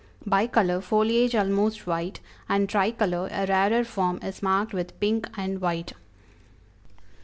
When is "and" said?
2.49-2.67, 5.37-5.61